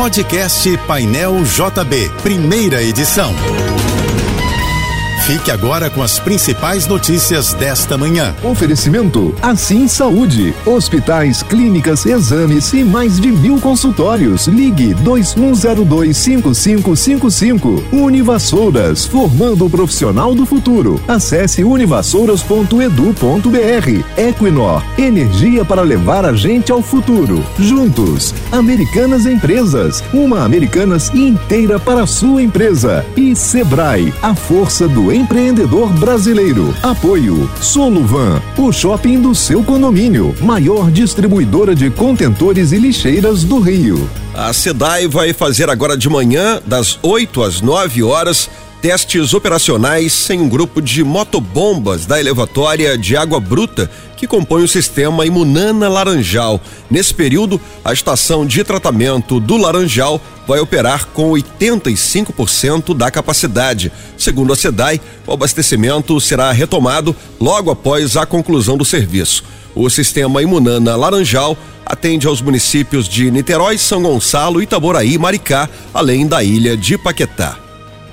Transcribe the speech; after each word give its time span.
Podcast 0.00 0.78
Painel 0.86 1.44
JB, 1.44 2.08
primeira 2.22 2.82
edição. 2.82 3.34
Fique 5.30 5.50
agora 5.52 5.88
com 5.88 6.02
as 6.02 6.18
principais 6.18 6.88
notícias 6.88 7.54
desta 7.54 7.96
manhã. 7.96 8.34
Oferecimento 8.42 9.32
Assim 9.40 9.86
Saúde. 9.86 10.52
Hospitais, 10.66 11.40
clínicas, 11.40 12.04
exames 12.04 12.72
e 12.72 12.82
mais 12.82 13.20
de 13.20 13.30
mil 13.30 13.60
consultórios. 13.60 14.48
Ligue 14.48 14.92
21025555. 15.04 17.92
Univassouras, 17.92 19.04
formando 19.04 19.66
o 19.66 19.70
profissional 19.70 20.34
do 20.34 20.44
futuro. 20.44 21.00
Acesse 21.06 21.62
univassouras.edu.br. 21.62 24.20
Equinor, 24.20 24.82
energia 24.98 25.64
para 25.64 25.82
levar 25.82 26.24
a 26.24 26.32
gente 26.32 26.72
ao 26.72 26.82
futuro. 26.82 27.44
Juntos, 27.56 28.34
Americanas 28.50 29.26
Empresas. 29.26 30.02
Uma 30.12 30.42
Americanas 30.42 31.14
inteira 31.14 31.78
para 31.78 32.02
a 32.02 32.06
sua 32.08 32.42
empresa. 32.42 33.06
E 33.16 33.36
Sebrae, 33.36 34.12
a 34.20 34.34
força 34.34 34.88
do 34.88 35.19
empreendedor 35.20 35.92
brasileiro. 35.92 36.74
Apoio 36.82 37.48
Soluvan, 37.60 38.40
o 38.56 38.72
shopping 38.72 39.20
do 39.20 39.34
seu 39.34 39.62
condomínio, 39.62 40.34
maior 40.40 40.90
distribuidora 40.90 41.74
de 41.74 41.90
contentores 41.90 42.72
e 42.72 42.78
lixeiras 42.78 43.44
do 43.44 43.60
Rio. 43.60 44.08
A 44.34 44.52
SEDAI 44.52 45.06
vai 45.06 45.32
fazer 45.34 45.68
agora 45.68 45.96
de 45.96 46.08
manhã, 46.08 46.60
das 46.66 46.98
8 47.02 47.42
às 47.42 47.60
9 47.60 48.02
horas, 48.02 48.48
testes 48.80 49.34
operacionais 49.34 50.28
em 50.30 50.40
um 50.40 50.48
grupo 50.48 50.80
de 50.80 51.04
motobombas 51.04 52.06
da 52.06 52.18
elevatória 52.18 52.96
de 52.96 53.14
água 53.16 53.38
bruta 53.38 53.90
que 54.16 54.26
compõe 54.26 54.62
o 54.62 54.68
sistema 54.68 55.26
Imunana 55.26 55.88
Laranjal. 55.88 56.60
Nesse 56.90 57.12
período, 57.12 57.60
a 57.84 57.92
estação 57.92 58.46
de 58.46 58.64
tratamento 58.64 59.38
do 59.38 59.56
Laranjal 59.56 60.20
vai 60.46 60.60
operar 60.60 61.06
com 61.08 61.30
85% 61.32 62.94
da 62.94 63.10
capacidade. 63.10 63.92
Segundo 64.16 64.52
a 64.52 64.56
SEDAI, 64.56 65.00
o 65.26 65.32
abastecimento 65.32 66.18
será 66.20 66.50
retomado 66.50 67.14
logo 67.38 67.70
após 67.70 68.16
a 68.16 68.24
conclusão 68.24 68.78
do 68.78 68.84
serviço. 68.84 69.44
O 69.74 69.88
sistema 69.90 70.42
Imunana 70.42 70.96
Laranjal 70.96 71.56
atende 71.84 72.26
aos 72.26 72.40
municípios 72.40 73.08
de 73.08 73.30
Niterói, 73.30 73.76
São 73.76 74.02
Gonçalo, 74.02 74.62
Itaboraí 74.62 75.14
e 75.14 75.18
Maricá, 75.18 75.68
além 75.92 76.26
da 76.26 76.42
ilha 76.42 76.76
de 76.76 76.96
Paquetá. 76.96 77.59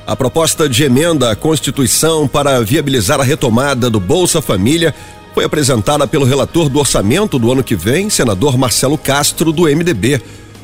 A 0.07 0.15
proposta 0.15 0.69
de 0.69 0.85
emenda 0.85 1.31
à 1.31 1.35
Constituição 1.35 2.29
para 2.29 2.61
viabilizar 2.61 3.19
a 3.19 3.25
retomada 3.25 3.89
do 3.89 3.99
Bolsa 3.99 4.41
Família 4.41 4.95
foi 5.33 5.43
apresentada 5.43 6.07
pelo 6.07 6.23
relator 6.23 6.69
do 6.69 6.79
orçamento 6.79 7.37
do 7.37 7.51
ano 7.51 7.61
que 7.61 7.75
vem, 7.75 8.09
senador 8.09 8.57
Marcelo 8.57 8.97
Castro, 8.97 9.51
do 9.51 9.63
MDB. 9.63 10.21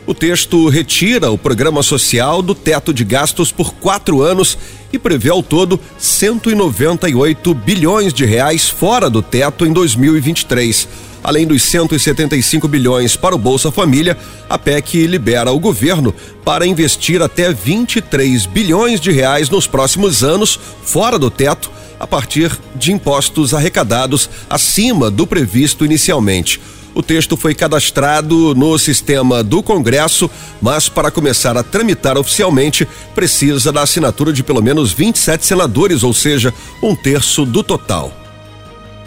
O 0.07 0.13
texto 0.13 0.69
retira 0.69 1.29
o 1.29 1.37
programa 1.37 1.83
social 1.83 2.41
do 2.41 2.55
teto 2.55 2.93
de 2.93 3.03
gastos 3.03 3.51
por 3.51 3.73
quatro 3.73 4.21
anos 4.21 4.57
e 4.93 4.97
prevê 4.97 5.29
ao 5.29 5.43
todo 5.43 5.77
198 5.97 7.53
bilhões 7.53 8.13
de 8.13 8.23
reais 8.23 8.69
fora 8.69 9.09
do 9.09 9.21
teto 9.21 9.65
em 9.65 9.73
2023. 9.73 10.87
Além 11.23 11.47
dos 11.47 11.63
175 11.63 12.67
bilhões 12.67 13.15
para 13.15 13.33
o 13.33 13.37
Bolsa 13.37 13.71
Família, 13.71 14.17
a 14.49 14.57
PEC 14.57 15.07
libera 15.07 15.51
o 15.51 15.59
governo 15.59 16.13
para 16.43 16.67
investir 16.67 17.21
até 17.21 17.53
23 17.53 18.45
bilhões 18.45 18.99
de 18.99 19.11
reais 19.11 19.49
nos 19.49 19.65
próximos 19.65 20.23
anos 20.23 20.59
fora 20.83 21.17
do 21.17 21.31
teto 21.31 21.71
a 21.97 22.05
partir 22.05 22.51
de 22.75 22.91
impostos 22.91 23.53
arrecadados 23.53 24.29
acima 24.49 25.09
do 25.09 25.25
previsto 25.25 25.85
inicialmente. 25.85 26.59
O 26.93 27.01
texto 27.01 27.37
foi 27.37 27.55
cadastrado 27.55 28.53
no 28.53 28.77
sistema 28.77 29.41
do 29.41 29.63
Congresso, 29.63 30.29
mas 30.61 30.89
para 30.89 31.09
começar 31.09 31.57
a 31.57 31.63
tramitar 31.63 32.17
oficialmente, 32.17 32.87
precisa 33.15 33.71
da 33.71 33.81
assinatura 33.81 34.31
de 34.33 34.43
pelo 34.43 34.61
menos 34.61 34.91
27 34.91 35.45
senadores, 35.45 36.03
ou 36.03 36.13
seja, 36.13 36.53
um 36.83 36.95
terço 36.95 37.45
do 37.45 37.63
total. 37.63 38.22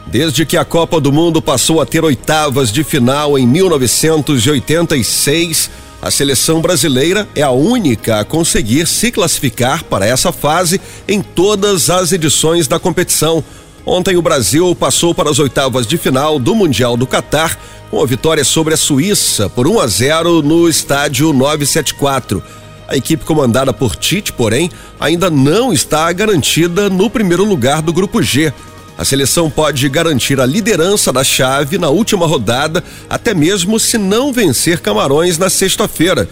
Desde 0.07 0.47
que 0.47 0.57
a 0.57 0.65
Copa 0.65 1.01
do 1.01 1.13
Mundo 1.13 1.43
passou 1.43 1.81
a 1.81 1.87
ter 1.87 2.05
oitavas 2.05 2.71
de 2.71 2.85
final 2.85 3.37
em 3.37 3.45
1986, 3.45 5.69
a 6.01 6.13
seleção 6.13 6.61
brasileira 6.61 7.27
é 7.35 7.43
a 7.43 7.51
única 7.51 8.21
a 8.21 8.25
conseguir 8.25 8.87
se 8.87 9.11
classificar 9.11 9.83
para 9.85 10.07
essa 10.07 10.31
fase 10.31 10.81
em 11.09 11.21
todas 11.21 11.91
as 11.91 12.13
edições 12.13 12.69
da 12.69 12.79
competição. 12.79 13.43
Ontem 13.85 14.17
o 14.17 14.23
Brasil 14.23 14.77
passou 14.77 15.13
para 15.13 15.29
as 15.29 15.41
oitavas 15.41 15.89
de 15.89 15.99
final 15.99 16.39
do 16.39 16.55
Mundial 16.55 16.97
do 16.97 17.07
Catar 17.07 17.59
com 17.91 18.01
a 18.01 18.07
vitória 18.07 18.45
sobre 18.45 18.75
a 18.75 18.77
Suíça 18.77 19.49
por 19.49 19.67
1 19.67 19.81
a 19.81 19.89
0 19.89 20.41
no 20.41 20.69
estádio 20.69 21.33
974. 21.33 22.41
A 22.87 22.97
equipe 22.97 23.25
comandada 23.25 23.73
por 23.73 23.97
Tite, 23.97 24.33
porém, 24.33 24.71
ainda 25.01 25.29
não 25.29 25.73
está 25.73 26.13
garantida 26.13 26.89
no 26.89 27.11
primeiro 27.11 27.45
lugar 27.45 27.83
do 27.83 27.93
grupo 27.93 28.23
G, 28.23 28.55
a 28.99 29.05
seleção 29.05 29.51
pode 29.51 29.89
garantir 29.89 30.41
a 30.41 30.47
liderança 30.47 31.13
da 31.13 31.23
chave 31.23 31.77
na 31.77 31.91
última 31.91 32.27
rodada, 32.27 32.83
até 33.11 33.35
mesmo 33.35 33.79
se 33.79 33.99
não 33.99 34.33
vencer 34.33 34.81
Camarões 34.81 35.37
na 35.37 35.51
sexta-feira. 35.51 36.29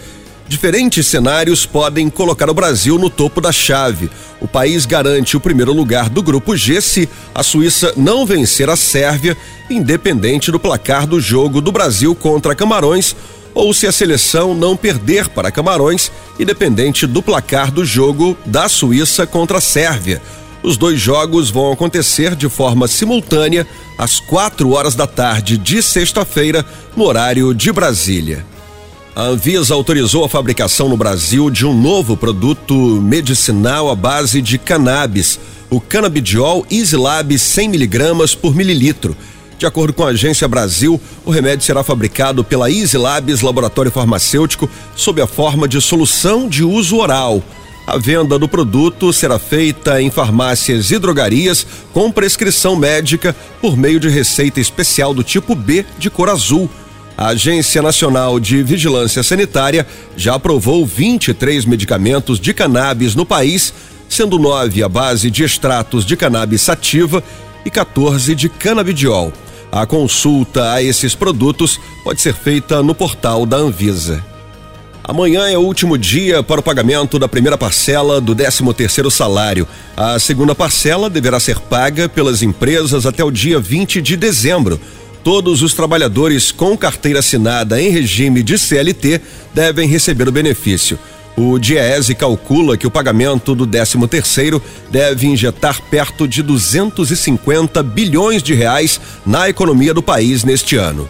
Diferentes 0.47 1.07
cenários 1.07 1.65
podem 1.65 2.09
colocar 2.09 2.49
o 2.49 2.53
Brasil 2.53 2.99
no 2.99 3.09
topo 3.09 3.41
da 3.41 3.51
chave. 3.51 4.09
O 4.39 4.47
país 4.47 4.85
garante 4.85 5.35
o 5.35 5.39
primeiro 5.39 5.73
lugar 5.73 6.07
do 6.07 6.21
grupo 6.21 6.55
G 6.55 6.81
se 6.81 7.09
a 7.33 7.41
Suíça 7.41 7.93
não 7.97 8.25
vencer 8.25 8.69
a 8.69 8.75
Sérvia, 8.75 9.35
independente 9.69 10.51
do 10.51 10.59
placar 10.59 11.07
do 11.07 11.19
jogo 11.19 11.61
do 11.61 11.71
Brasil 11.71 12.13
contra 12.13 12.55
Camarões, 12.55 13.15
ou 13.55 13.73
se 13.73 13.87
a 13.87 13.91
seleção 13.91 14.53
não 14.53 14.75
perder 14.75 15.29
para 15.29 15.51
Camarões, 15.51 16.11
independente 16.39 17.07
do 17.07 17.23
placar 17.23 17.71
do 17.71 17.85
jogo 17.85 18.37
da 18.45 18.69
Suíça 18.69 19.25
contra 19.25 19.57
a 19.59 19.61
Sérvia. 19.61 20.21
Os 20.65 20.77
dois 20.77 20.99
jogos 20.99 21.51
vão 21.51 21.71
acontecer 21.71 22.35
de 22.35 22.49
forma 22.49 22.87
simultânea 22.87 23.67
às 23.99 24.19
quatro 24.19 24.71
horas 24.71 24.95
da 24.95 25.05
tarde 25.05 25.59
de 25.59 25.79
sexta-feira, 25.79 26.65
no 26.97 27.03
horário 27.03 27.53
de 27.53 27.71
Brasília. 27.71 28.43
A 29.15 29.25
Anvisa 29.25 29.75
autorizou 29.75 30.25
a 30.25 30.29
fabricação 30.29 30.89
no 30.89 30.97
Brasil 30.97 31.51
de 31.51 31.67
um 31.67 31.79
novo 31.79 32.17
produto 32.17 32.73
medicinal 32.73 33.91
à 33.91 33.95
base 33.95 34.41
de 34.41 34.57
cannabis, 34.57 35.39
o 35.69 35.79
Cannabidiol 35.79 36.65
Easylab 36.71 37.37
100 37.37 37.69
miligramas 37.69 38.33
por 38.33 38.55
mililitro. 38.55 39.15
De 39.59 39.67
acordo 39.67 39.93
com 39.93 40.03
a 40.03 40.09
Agência 40.09 40.47
Brasil, 40.47 40.99
o 41.23 41.29
remédio 41.29 41.63
será 41.63 41.83
fabricado 41.83 42.43
pela 42.43 42.71
Easylabs 42.71 43.41
Laboratório 43.41 43.91
Farmacêutico 43.91 44.67
sob 44.95 45.21
a 45.21 45.27
forma 45.27 45.67
de 45.67 45.79
solução 45.79 46.49
de 46.49 46.63
uso 46.63 46.97
oral. 46.97 47.43
A 47.87 47.97
venda 47.97 48.39
do 48.39 48.47
produto 48.47 49.13
será 49.13 49.37
feita 49.37 50.01
em 50.01 50.09
farmácias 50.09 50.89
e 50.89 50.97
drogarias 50.97 51.67
com 51.93 52.11
prescrição 52.11 52.75
médica 52.75 53.35
por 53.61 53.77
meio 53.77 53.99
de 53.99 54.09
receita 54.09 54.59
especial 54.59 55.13
do 55.13 55.23
tipo 55.23 55.53
B 55.53 55.85
de 55.99 56.09
cor 56.09 56.29
azul. 56.29 56.67
A 57.15 57.27
Agência 57.27 57.81
Nacional 57.81 58.39
de 58.39 58.63
Vigilância 58.63 59.21
Sanitária 59.21 59.85
já 60.17 60.33
aprovou 60.33 60.83
23 60.85 61.63
medicamentos 61.65 62.39
de 62.39 62.53
cannabis 62.53 63.13
no 63.13 63.25
país, 63.25 63.71
sendo 64.09 64.39
nove 64.39 64.83
à 64.83 64.89
base 64.89 65.29
de 65.29 65.43
extratos 65.43 66.05
de 66.05 66.17
cannabis 66.17 66.63
sativa 66.63 67.23
e 67.63 67.69
14 67.69 68.33
de 68.33 68.49
canabidiol. 68.49 69.31
A 69.71 69.85
consulta 69.85 70.73
a 70.73 70.81
esses 70.81 71.13
produtos 71.13 71.79
pode 72.03 72.19
ser 72.19 72.33
feita 72.33 72.81
no 72.81 72.95
portal 72.95 73.45
da 73.45 73.57
Anvisa. 73.57 74.34
Amanhã 75.07 75.47
é 75.47 75.55
o 75.55 75.61
último 75.61 75.99
dia 75.99 76.41
para 76.41 76.59
o 76.59 76.63
pagamento 76.63 77.19
da 77.19 77.27
primeira 77.27 77.55
parcela 77.55 78.19
do 78.19 78.33
13 78.33 78.73
terceiro 78.73 79.11
salário. 79.11 79.67
A 79.95 80.17
segunda 80.17 80.55
parcela 80.55 81.11
deverá 81.11 81.39
ser 81.39 81.59
paga 81.59 82.09
pelas 82.09 82.41
empresas 82.41 83.05
até 83.05 83.23
o 83.23 83.29
dia 83.29 83.59
20 83.59 84.01
de 84.01 84.17
dezembro. 84.17 84.81
Todos 85.23 85.61
os 85.61 85.75
trabalhadores 85.75 86.51
com 86.51 86.75
carteira 86.75 87.19
assinada 87.19 87.79
em 87.79 87.91
regime 87.91 88.41
de 88.41 88.57
CLT 88.57 89.21
devem 89.53 89.87
receber 89.87 90.27
o 90.27 90.31
benefício. 90.31 90.97
O 91.37 91.59
Diese 91.59 92.15
calcula 92.15 92.75
que 92.75 92.87
o 92.87 92.91
pagamento 92.91 93.53
do 93.53 93.67
13 93.67 94.07
terceiro 94.07 94.59
deve 94.89 95.27
injetar 95.27 95.83
perto 95.83 96.27
de 96.27 96.41
250 96.41 97.83
bilhões 97.83 98.41
de 98.41 98.55
reais 98.55 98.99
na 99.23 99.47
economia 99.47 99.93
do 99.93 100.01
país 100.01 100.43
neste 100.43 100.77
ano. 100.77 101.07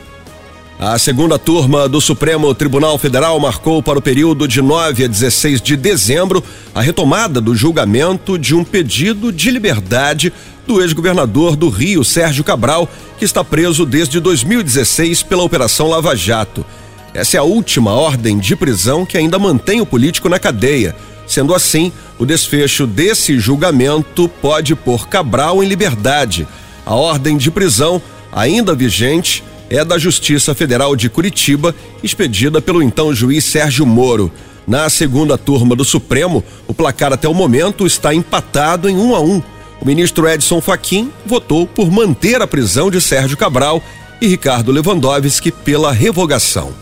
A 0.77 1.00
segunda 1.00 1.39
turma 1.39 1.88
do 1.88 2.01
Supremo 2.01 2.54
Tribunal 2.54 2.98
Federal 2.98 3.39
marcou 3.39 3.81
para 3.81 3.98
o 3.98 4.01
período 4.01 4.45
de 4.45 4.62
9 4.62 5.06
a 5.06 5.07
16 5.07 5.62
de 5.62 5.77
dezembro 5.77 6.44
a 6.74 6.81
retomada 6.81 7.39
do 7.39 7.56
julgamento 7.56 8.38
de 8.38 8.54
um 8.54 8.62
pedido 8.62 9.31
de 9.31 9.51
liberdade 9.51 10.33
do 10.68 10.81
ex-governador 10.81 11.56
do 11.56 11.69
Rio, 11.69 12.04
Sérgio 12.04 12.44
Cabral, 12.44 12.89
que 13.18 13.24
está 13.24 13.42
preso 13.42 13.86
desde 13.86 14.19
2016 14.19 15.24
pela 15.24 15.44
Operação 15.44 15.88
Lava 15.88 16.13
Jato. 16.13 16.66
Essa 17.13 17.38
é 17.38 17.39
a 17.39 17.44
última 17.44 17.94
ordem 17.94 18.38
de 18.38 18.54
prisão 18.54 19.06
que 19.06 19.18
ainda 19.18 19.39
mantém 19.39 19.80
o 19.80 19.86
político 19.86 20.28
na 20.28 20.39
cadeia. 20.39 20.94
Sendo 21.25 21.56
assim, 21.56 21.89
o 22.19 22.25
desfecho 22.25 22.86
desse 22.86 23.39
julgamento 23.39 24.28
pode 24.42 24.75
pôr 24.75 25.07
Cabral 25.07 25.63
em 25.63 25.68
liberdade. 25.68 26.45
A 26.86 26.94
ordem 26.95 27.38
de 27.38 27.50
prisão, 27.50 28.01
ainda 28.33 28.75
vigente, 28.75 29.42
é 29.69 29.83
da 29.83 29.97
Justiça 29.97 30.53
Federal 30.53 30.95
de 30.95 31.09
Curitiba, 31.09 31.73
expedida 32.03 32.62
pelo 32.62 32.81
então 32.81 33.13
juiz 33.13 33.44
Sérgio 33.44 33.85
Moro. 33.85 34.31
Na 34.67 34.89
segunda 34.89 35.38
turma 35.38 35.75
do 35.75 35.85
Supremo, 35.85 36.44
o 36.67 36.73
placar 36.73 37.13
até 37.13 37.27
o 37.27 37.33
momento 37.33 37.85
está 37.85 38.13
empatado 38.13 38.89
em 38.89 38.95
1 38.95 39.09
um 39.09 39.15
a 39.15 39.19
1. 39.19 39.31
Um. 39.31 39.44
O 39.81 39.85
ministro 39.85 40.27
Edson 40.27 40.62
Fachin 40.62 41.12
votou 41.25 41.67
por 41.67 41.91
manter 41.91 42.41
a 42.41 42.47
prisão 42.47 42.89
de 42.89 43.00
Sérgio 43.00 43.38
Cabral 43.38 43.83
e 44.21 44.27
Ricardo 44.27 44.71
Lewandowski 44.71 45.51
pela 45.51 45.91
revogação. 45.91 46.73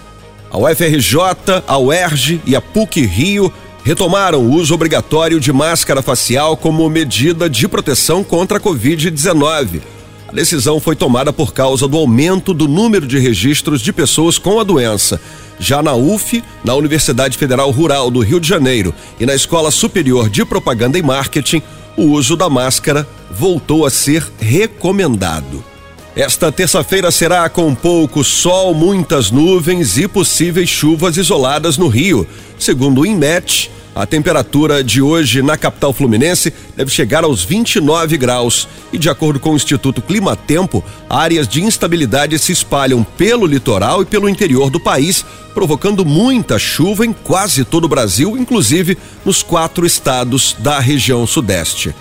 A 0.52 0.58
UFRJ, 0.58 1.18
a 1.68 1.78
UERJ 1.78 2.42
e 2.46 2.56
a 2.56 2.62
PUC 2.62 3.02
Rio 3.02 3.52
retomaram 3.84 4.40
o 4.40 4.52
uso 4.52 4.74
obrigatório 4.74 5.40
de 5.40 5.52
máscara 5.52 6.02
facial 6.02 6.56
como 6.56 6.88
medida 6.90 7.50
de 7.50 7.68
proteção 7.68 8.24
contra 8.24 8.58
a 8.58 8.62
Covid-19. 8.62 9.82
A 10.34 10.36
decisão 10.36 10.80
foi 10.80 10.96
tomada 10.96 11.32
por 11.32 11.54
causa 11.54 11.88
do 11.88 11.96
aumento 11.96 12.56
do 12.56 12.68
número 12.68 13.06
de 13.06 13.20
registros 13.20 13.84
de 13.84 13.94
pessoas 13.94 14.40
com 14.40 14.60
a 14.60 14.64
doença. 14.64 15.22
Já 15.60 15.84
na 15.84 15.94
UF, 15.94 16.44
na 16.66 16.74
Universidade 16.74 17.38
Federal 17.38 17.70
Rural 17.70 18.10
do 18.10 18.20
Rio 18.20 18.40
de 18.40 18.50
Janeiro 18.50 18.96
e 19.20 19.28
na 19.28 19.36
Escola 19.36 19.70
Superior 19.70 20.32
de 20.32 20.44
Propaganda 20.44 20.98
e 20.98 21.04
Marketing, 21.04 21.62
o 21.96 22.06
uso 22.06 22.36
da 22.36 22.50
máscara 22.50 23.08
voltou 23.30 23.86
a 23.86 23.92
ser 23.92 24.28
recomendado. 24.40 25.64
Esta 26.16 26.52
terça-feira 26.52 27.12
será 27.12 27.48
com 27.48 27.76
pouco 27.76 28.24
sol, 28.24 28.74
muitas 28.74 29.30
nuvens 29.30 30.00
e 30.00 30.08
possíveis 30.08 30.68
chuvas 30.68 31.16
isoladas 31.16 31.78
no 31.78 31.88
Rio. 31.88 32.28
Segundo 32.58 33.02
o 33.02 33.06
INMET, 33.06 33.70
a 33.96 34.06
temperatura 34.06 34.84
de 34.84 35.02
hoje 35.02 35.42
na 35.42 35.56
capital 35.56 35.94
fluminense 35.94 36.52
deve 36.76 36.90
chegar 36.90 37.24
aos 37.24 37.44
29 37.44 38.18
graus. 38.18 38.68
E 38.92 38.98
de 38.98 39.10
acordo 39.10 39.40
com 39.40 39.52
o 39.52 39.56
Instituto 39.56 40.02
Climatempo, 40.02 40.84
áreas 41.10 41.48
de 41.48 41.62
instabilidade 41.62 42.40
se 42.40 42.52
espalham 42.52 43.04
pelo 43.04 43.46
litoral 43.46 44.02
e 44.02 44.06
pelo 44.06 44.28
interior 44.28 44.70
do 44.70 44.80
país, 44.80 45.24
provocando 45.54 46.04
muita 46.04 46.58
chuva 46.58 47.06
em 47.06 47.14
quase 47.14 47.64
todo 47.64 47.86
o 47.86 47.90
Brasil, 47.90 48.36
inclusive 48.36 48.98
nos 49.24 49.44
quatro 49.44 49.86
estados 49.86 50.56
da 50.60 50.80
região 50.80 51.28
sudeste. 51.28 51.94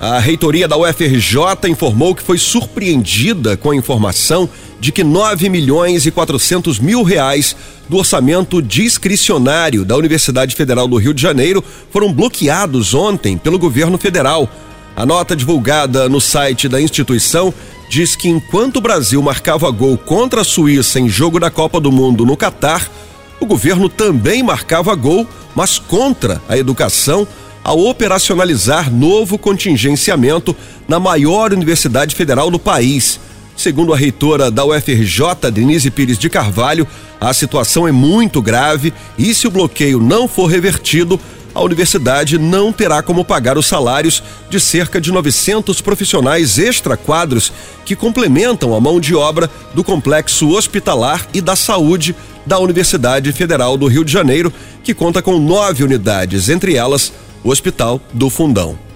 A 0.00 0.18
reitoria 0.18 0.66
da 0.66 0.78
UFRJ 0.78 1.68
informou 1.68 2.14
que 2.14 2.22
foi 2.22 2.38
surpreendida 2.38 3.54
com 3.58 3.70
a 3.70 3.76
informação 3.76 4.48
de 4.80 4.90
que 4.90 5.04
9 5.04 5.48
milhões 5.48 6.06
e 6.06 6.10
400 6.10 6.78
mil 6.80 7.02
reais 7.02 7.54
do 7.88 7.98
orçamento 7.98 8.62
discricionário 8.62 9.84
da 9.84 9.96
Universidade 9.96 10.56
Federal 10.56 10.88
do 10.88 10.96
Rio 10.96 11.12
de 11.12 11.20
Janeiro 11.20 11.62
foram 11.92 12.12
bloqueados 12.12 12.94
ontem 12.94 13.36
pelo 13.36 13.58
governo 13.58 13.98
federal. 13.98 14.48
A 14.96 15.04
nota 15.04 15.36
divulgada 15.36 16.08
no 16.08 16.20
site 16.20 16.68
da 16.68 16.80
instituição 16.80 17.52
diz 17.90 18.16
que 18.16 18.28
enquanto 18.28 18.76
o 18.76 18.80
Brasil 18.80 19.20
marcava 19.20 19.70
gol 19.70 19.98
contra 19.98 20.40
a 20.40 20.44
Suíça 20.44 20.98
em 20.98 21.08
jogo 21.08 21.38
da 21.38 21.50
Copa 21.50 21.80
do 21.80 21.92
Mundo 21.92 22.24
no 22.24 22.36
Catar, 22.36 22.90
o 23.38 23.46
governo 23.46 23.88
também 23.88 24.42
marcava 24.42 24.94
gol, 24.94 25.26
mas 25.54 25.78
contra 25.78 26.40
a 26.48 26.56
educação 26.56 27.26
a 27.64 27.72
operacionalizar 27.72 28.90
novo 28.92 29.36
contingenciamento 29.36 30.56
na 30.88 30.98
maior 30.98 31.52
universidade 31.52 32.14
federal 32.14 32.50
do 32.50 32.58
país. 32.58 33.20
Segundo 33.60 33.92
a 33.92 33.96
reitora 33.96 34.50
da 34.50 34.64
UFRJ, 34.64 35.50
Denise 35.52 35.90
Pires 35.90 36.16
de 36.16 36.30
Carvalho, 36.30 36.88
a 37.20 37.30
situação 37.34 37.86
é 37.86 37.92
muito 37.92 38.40
grave 38.40 38.90
e 39.18 39.34
se 39.34 39.46
o 39.46 39.50
bloqueio 39.50 40.00
não 40.00 40.26
for 40.26 40.46
revertido, 40.46 41.20
a 41.54 41.60
universidade 41.60 42.38
não 42.38 42.72
terá 42.72 43.02
como 43.02 43.22
pagar 43.22 43.58
os 43.58 43.66
salários 43.66 44.22
de 44.48 44.58
cerca 44.58 44.98
de 44.98 45.12
900 45.12 45.82
profissionais 45.82 46.58
extra-quadros 46.58 47.52
que 47.84 47.94
complementam 47.94 48.74
a 48.74 48.80
mão 48.80 48.98
de 48.98 49.14
obra 49.14 49.50
do 49.74 49.84
complexo 49.84 50.48
hospitalar 50.48 51.28
e 51.34 51.42
da 51.42 51.54
saúde 51.54 52.16
da 52.46 52.58
Universidade 52.58 53.30
Federal 53.30 53.76
do 53.76 53.88
Rio 53.88 54.06
de 54.06 54.10
Janeiro, 54.10 54.50
que 54.82 54.94
conta 54.94 55.20
com 55.20 55.38
nove 55.38 55.84
unidades, 55.84 56.48
entre 56.48 56.76
elas 56.76 57.12
o 57.44 57.50
Hospital 57.50 58.00
do 58.14 58.30
Fundão. 58.30 58.89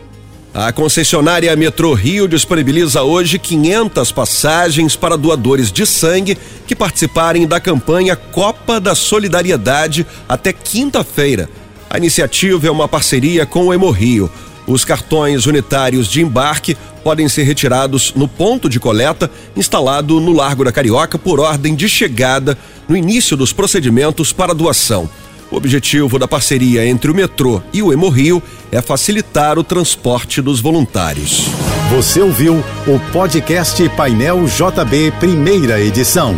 A 0.55 0.71
concessionária 0.71 1.57
Metrô 1.57 1.95
Rio 1.95 2.29
disponibiliza 2.29 3.03
hoje 3.03 3.41
500 3.41 4.13
passagens 4.13 4.95
para 4.95 5.17
doadores 5.17 5.73
de 5.73 5.85
sangue 5.85 6.39
que 6.65 6.77
participarem 6.77 7.45
da 7.45 7.59
campanha 7.59 8.15
Copa 8.15 8.79
da 8.79 8.95
Solidariedade 8.95 10.07
até 10.29 10.53
quinta-feira. 10.53 11.51
A 11.91 11.99
iniciativa 11.99 12.69
é 12.69 12.71
uma 12.71 12.87
parceria 12.87 13.45
com 13.45 13.67
o 13.67 13.75
Hemorrio. 13.75 14.31
Os 14.65 14.85
cartões 14.85 15.45
unitários 15.47 16.07
de 16.07 16.23
embarque 16.23 16.77
podem 17.03 17.29
ser 17.29 17.43
retirados 17.43 18.13
no 18.15 18.29
ponto 18.29 18.69
de 18.69 18.79
coleta 18.79 19.29
instalado 19.57 20.21
no 20.21 20.31
Largo 20.31 20.65
da 20.65 20.71
Carioca 20.71 21.19
por 21.19 21.41
ordem 21.41 21.75
de 21.75 21.89
chegada 21.89 22.57
no 22.89 22.97
início 22.97 23.37
dos 23.37 23.53
procedimentos 23.53 24.33
para 24.33 24.55
doação. 24.55 25.11
O 25.55 25.57
objetivo 25.57 26.19
da 26.19 26.27
parceria 26.27 26.85
entre 26.85 27.13
o 27.13 27.15
metrô 27.15 27.63
e 27.73 27.81
o 27.81 27.93
Hemorrio 27.93 28.43
é 28.73 28.83
facilitar 28.83 29.57
o 29.57 29.63
transporte 29.63 30.43
dos 30.43 30.59
voluntários. 30.59 31.49
Você 31.91 32.21
ouviu 32.21 32.57
o 32.89 33.13
podcast 33.13 33.89
Painel 33.91 34.47
JB, 34.47 35.13
primeira 35.21 35.81
edição. 35.81 36.35